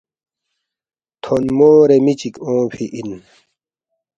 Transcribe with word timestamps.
تھونمورے 1.21 1.97
می 2.05 2.13
چِک 2.19 2.35
اونگمی 2.45 2.87
اِن 2.95 3.09